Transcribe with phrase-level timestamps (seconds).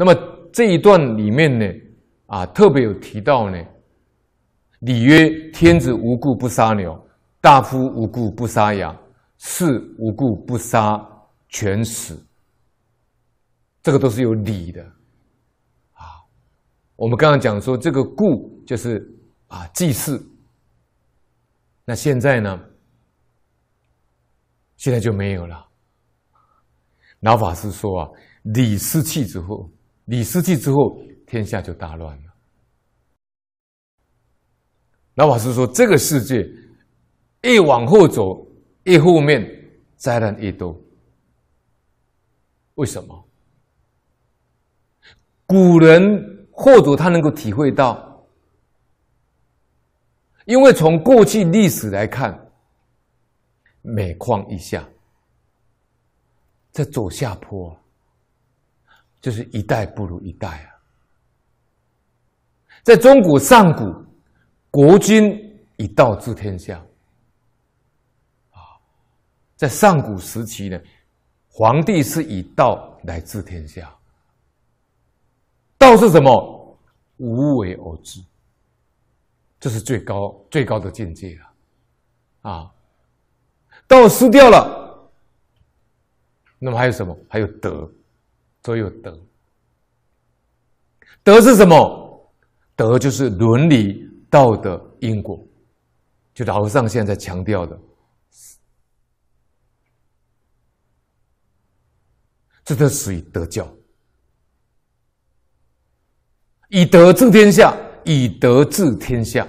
[0.00, 0.14] 那么
[0.50, 1.66] 这一段里面呢，
[2.24, 3.62] 啊，特别有提到呢，
[4.78, 6.98] 礼曰：天子无故不杀牛，
[7.38, 8.96] 大夫无故不杀羊，
[9.36, 10.98] 士无故不杀
[11.50, 12.18] 犬豕。
[13.82, 14.82] 这个都是有礼的，
[15.92, 16.24] 啊，
[16.96, 19.06] 我们刚刚讲说这个故就是
[19.48, 20.18] 啊祭祀，
[21.84, 22.58] 那现在呢？
[24.78, 25.68] 现在就没有了。
[27.18, 28.10] 老法师说啊，
[28.44, 29.70] 礼失去之后，
[30.10, 32.34] 礼失去之后，天下就大乱了。
[35.14, 36.44] 老法师说，这个世界
[37.42, 38.44] 越往后走，
[38.82, 39.40] 越后面
[39.94, 40.76] 灾难越多。
[42.74, 43.24] 为什么？
[45.46, 48.26] 古人或者他能够体会到，
[50.44, 52.50] 因为从过去历史来看，
[53.80, 54.88] 每况愈下。
[56.72, 57.79] 在走下坡，
[59.20, 60.70] 就是一代不如一代啊！
[62.82, 64.04] 在中国上古，
[64.70, 65.30] 国君
[65.76, 66.78] 以道治天下
[68.50, 68.58] 啊，
[69.56, 70.80] 在上古时期呢，
[71.48, 73.94] 皇帝是以道来治天下。
[75.76, 76.78] 道是什么？
[77.18, 78.18] 无为而治，
[79.58, 81.38] 这是最高最高的境界
[82.42, 82.50] 啊！
[82.50, 82.72] 啊，
[83.86, 85.10] 道失掉了。
[86.58, 87.14] 那么还有什么？
[87.28, 87.90] 还有德，
[88.62, 89.18] 都有德。
[91.22, 92.32] 德是什么？
[92.76, 95.38] 德就是伦理道德因果，
[96.32, 97.78] 就老和尚现在在强调的，
[102.64, 103.70] 这都属于德教。
[106.68, 109.46] 以德治天下，以德治天下。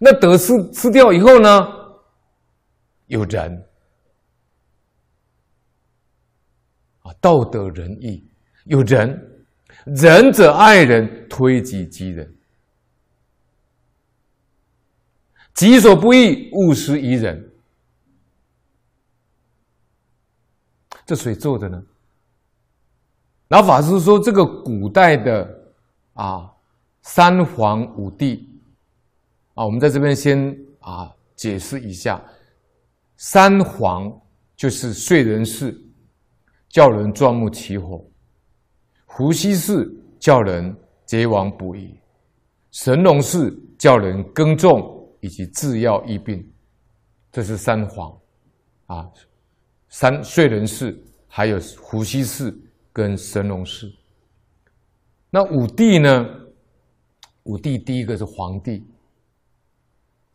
[0.00, 1.68] 那德失失掉以后呢？
[3.08, 3.64] 有人。
[7.20, 8.24] 道德仁义，
[8.64, 9.44] 有仁，
[9.84, 12.32] 仁者爱人，推己及人。
[15.54, 17.44] 己所不欲，勿施于人。
[21.04, 21.82] 这谁做的呢？
[23.48, 25.72] 老法师说，这个古代的
[26.12, 26.52] 啊，
[27.02, 28.48] 三皇五帝
[29.54, 32.22] 啊，我们在这边先啊解释一下，
[33.16, 34.20] 三皇
[34.54, 35.76] 就是燧人氏。
[36.68, 38.04] 叫人钻木取火，
[39.06, 41.98] 伏羲氏叫人结网捕鱼，
[42.70, 46.46] 神农氏叫人耕种以及制药医病，
[47.32, 48.12] 这是三皇，
[48.86, 49.10] 啊，
[49.88, 52.54] 三燧人氏还有伏羲氏
[52.92, 53.90] 跟神农氏。
[55.30, 56.26] 那五帝呢？
[57.44, 58.84] 五帝第一个是黄帝，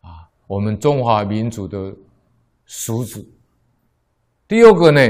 [0.02, 1.96] 啊，我们中华民族的
[2.66, 3.24] 始祖。
[4.48, 5.02] 第二个呢？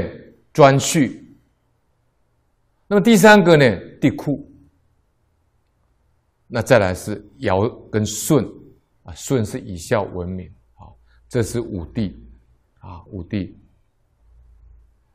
[0.53, 1.19] 顓頊，
[2.85, 3.75] 那么第三个呢？
[3.99, 4.47] 帝库，
[6.47, 8.45] 那再来是尧跟舜，
[9.01, 10.85] 啊，舜是以孝闻名，啊，
[11.27, 12.23] 这是五帝，
[12.79, 13.57] 啊，五帝。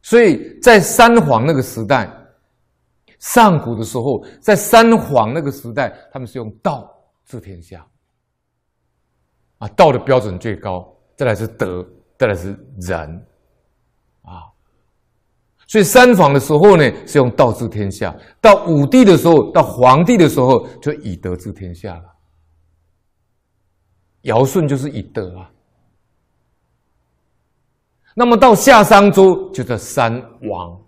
[0.02, 2.10] 所以在三皇那个时代，
[3.18, 6.92] 上古的时候，在三皇那个时代，他们是用道
[7.26, 7.86] 治天下，
[9.58, 11.88] 啊，道的标准最高，再来是德，
[12.18, 13.24] 再来是仁。
[15.68, 22.04] 所以三皇的时候呢，是用道治天下；到五帝的时候，到黄帝的时候，就以德治天下了。
[24.22, 25.50] 尧舜就是以德啊。
[28.14, 30.12] 那么到夏商周就叫三
[30.48, 30.80] 王。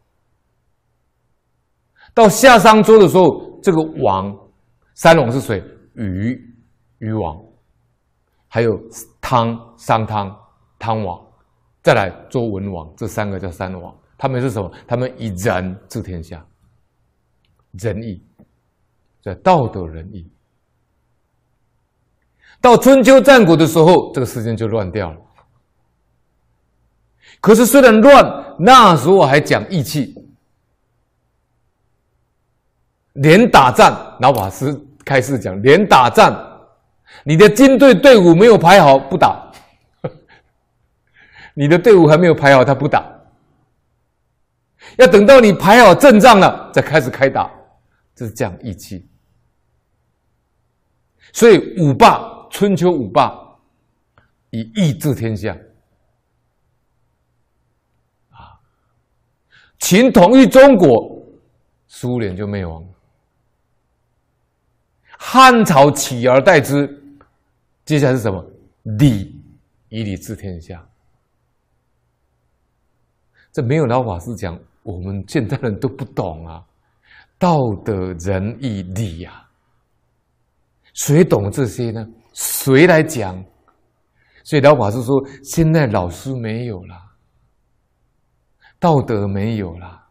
[2.15, 4.35] 到夏商周的时候，这个王，
[4.95, 5.63] 三王是谁？
[5.95, 6.41] 禹，
[6.99, 7.39] 禹王，
[8.49, 8.71] 还有
[9.21, 10.35] 汤，商汤，
[10.79, 11.21] 汤王，
[11.83, 13.95] 再来周文王，这三个叫三王。
[14.21, 14.71] 他们是什么？
[14.87, 16.45] 他们以仁治天下，
[17.73, 18.23] 仁义，
[19.23, 20.31] 在道德仁义。
[22.61, 25.19] 到春秋战国的时候，这个世界就乱掉了。
[27.41, 30.15] 可是虽然乱，那时候还讲义气，
[33.15, 36.37] 连打仗，老法师开始讲，连打仗，
[37.25, 39.51] 你的军队队伍没有排好，不打。
[41.57, 43.19] 你的队伍还没有排好，他不打。
[44.98, 47.51] 要等到你排好阵仗了，再开始开打，
[48.15, 49.07] 这是讲义气。
[51.33, 53.33] 所以五霸，春秋五霸
[54.51, 55.57] 以义治天下。
[58.31, 58.59] 啊，
[59.78, 61.25] 秦统一中国，
[61.87, 62.89] 苏联就灭亡了。
[65.16, 66.89] 汉朝取而代之，
[67.84, 68.45] 接下来是什么？
[68.83, 69.41] 礼，
[69.89, 70.84] 以礼治天下。
[73.53, 74.59] 这没有老法师讲。
[74.82, 76.65] 我们现代人都不懂啊，
[77.38, 79.47] 道德仁义礼呀，
[80.94, 82.06] 谁懂这些呢？
[82.32, 83.44] 谁来讲？
[84.42, 86.97] 所以老法师说，现在老师没有了，
[88.78, 90.03] 道德没有了，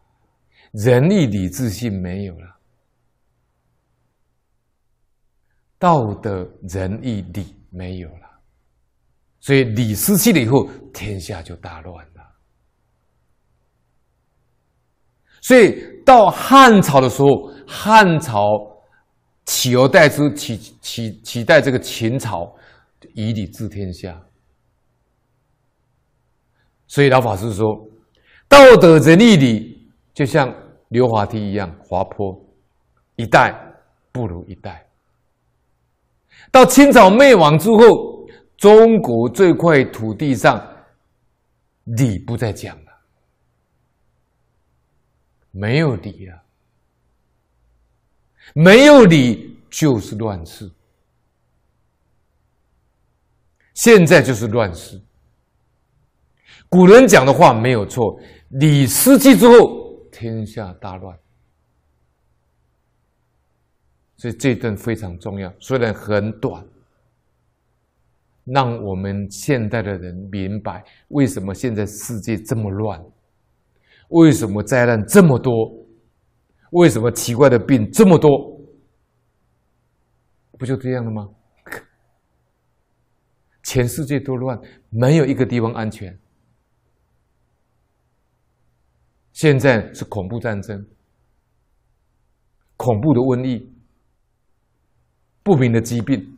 [0.72, 2.56] 仁义礼智信没有了，
[5.78, 8.30] 道德仁义礼没有了，
[9.40, 12.19] 所以礼失去了以后，天下就大乱了。
[15.50, 17.28] 所以到汉朝的时候，
[17.66, 18.40] 汉朝
[19.46, 22.54] 取而代之，取取取代这个秦朝，
[23.14, 24.16] 以礼治天下。
[26.86, 27.66] 所以老法师说，
[28.46, 30.54] 道德仁义礼就像
[30.90, 32.32] 溜滑梯一样滑坡，
[33.16, 33.52] 一代
[34.12, 34.86] 不如一代。
[36.52, 38.24] 到清朝灭亡之后，
[38.56, 40.64] 中国这块土地上
[41.82, 42.89] 礼不再讲了。
[45.50, 46.42] 没有理啊，
[48.54, 50.70] 没有理就是乱世。
[53.74, 55.00] 现在就是乱世。
[56.68, 58.20] 古人讲的话没有错，
[58.50, 61.18] 礼失去之后，天下大乱。
[64.16, 66.62] 所以这段非常重要，虽然很短，
[68.44, 73.02] 让我们现代的人明白为什么现在世界这么乱。
[74.10, 75.52] 为什么灾难这么多？
[76.72, 78.30] 为什么奇怪的病这么多？
[80.58, 81.28] 不就这样了吗？
[83.64, 86.16] 全世界都乱，没有一个地方安全。
[89.32, 90.86] 现在是恐怖战争、
[92.76, 93.72] 恐怖的瘟疫、
[95.42, 96.36] 不明的疾病，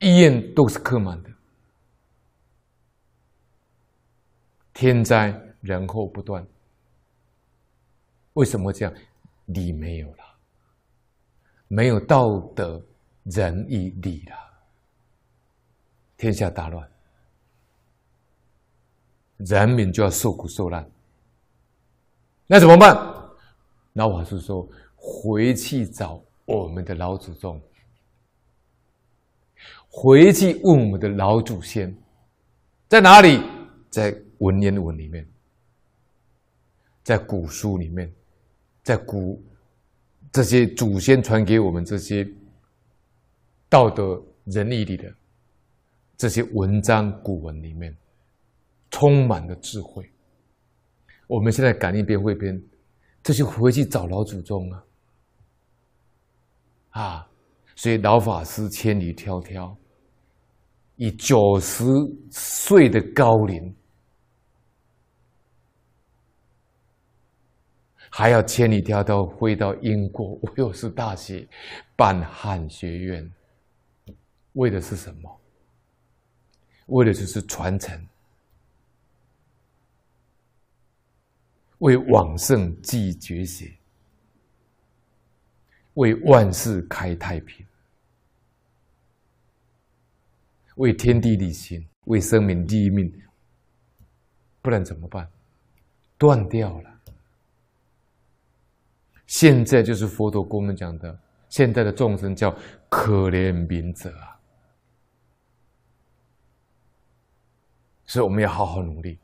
[0.00, 1.30] 医院都是客满的。
[4.72, 6.46] 天灾人祸不断，
[8.34, 8.94] 为什么这样？
[9.46, 10.24] 礼没有了，
[11.66, 12.80] 没有道德
[13.24, 14.36] 仁义礼了，
[16.16, 16.88] 天下大乱，
[19.38, 20.88] 人民就要受苦受难。
[22.46, 22.94] 那怎么办？
[23.94, 27.60] 老法师说：回去找我们的老祖宗，
[29.88, 31.92] 回去问我们的老祖先，
[32.88, 33.42] 在哪里？
[33.90, 34.16] 在。
[34.40, 35.26] 文言文里面，
[37.02, 38.10] 在古书里面，
[38.82, 39.42] 在古
[40.32, 42.26] 这些祖先传给我们这些
[43.68, 45.12] 道德仁义里的
[46.16, 47.94] 这些文章古文里面，
[48.90, 50.10] 充满了智慧。
[51.26, 52.60] 我们现在感应篇汇编，
[53.22, 54.84] 这就回去找老祖宗啊！
[56.90, 57.30] 啊，
[57.76, 59.76] 所以老法师千里迢迢，
[60.96, 61.84] 以九十
[62.30, 63.74] 岁的高龄。
[68.10, 71.46] 还要千里迢迢飞到英国威尔士大学
[71.96, 73.32] 办汉学院，
[74.54, 75.40] 为的是什么？
[76.86, 78.04] 为的就是传承，
[81.78, 83.72] 为往圣继绝学，
[85.94, 87.64] 为万世开太平，
[90.74, 93.10] 为天地立心，为生民立命，
[94.60, 95.30] 不然怎么办？
[96.18, 96.90] 断掉了。
[99.30, 101.16] 现在就是佛陀跟我们讲的，
[101.48, 102.52] 现在的众生叫
[102.88, 104.34] 可怜悯者啊，
[108.06, 109.20] 所以我们要好好努力。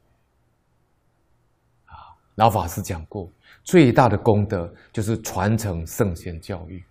[1.86, 3.28] 啊，老法师讲过，
[3.64, 6.84] 最大的功德就是传承圣贤教育，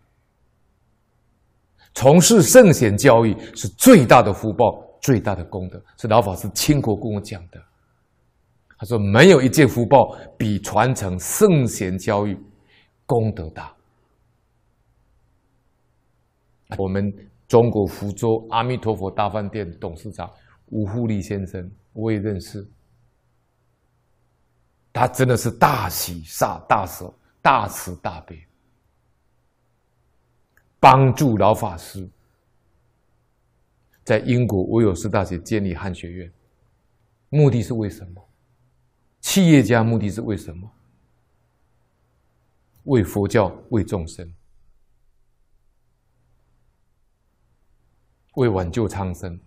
[1.93, 7.63] 从事圣贤教育是最大的福报，最大的功德，是老法师亲口跟我讲的。
[8.77, 12.37] 他说，没有一件福报比传承圣贤教育。
[13.05, 13.75] 功德大。
[16.77, 17.13] 我们
[17.47, 20.31] 中国福州阿弥陀佛大饭店董事长
[20.67, 22.67] 吴富立先生，我也认识。
[24.91, 28.43] 他真的是大喜大大舍、大慈大悲，
[30.79, 32.09] 帮助老法师
[34.03, 36.31] 在英国威尔士大学建立汉学院。
[37.29, 38.25] 目的是为什么？
[39.19, 40.71] 企业家目的是为什么？
[42.85, 44.33] 为佛教，为众生，
[48.35, 49.39] 为挽救苍生，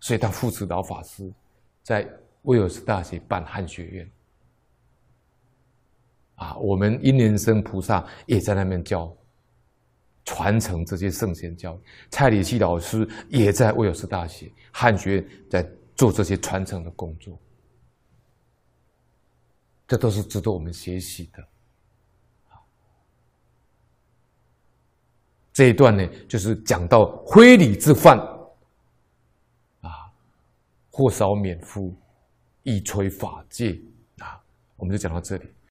[0.00, 1.32] 所以他扶持老法师
[1.82, 2.08] 在
[2.42, 4.10] 威尔斯大学办汉学院。
[6.36, 9.14] 啊，我们因缘生菩萨也在那边教，
[10.24, 11.80] 传承这些圣贤教育。
[12.08, 17.38] 蔡礼器老师也在威尔斯大学汉学院在做这些传承的工作，
[19.90, 21.44] 这都是值得我们学习的。
[25.52, 28.16] 这一段呢，就是讲到非礼之犯，
[29.80, 30.12] 啊，
[30.92, 31.92] 或少免夫，
[32.62, 33.80] 亦摧法界
[34.18, 34.40] 啊，
[34.76, 35.52] 我们就讲到这里。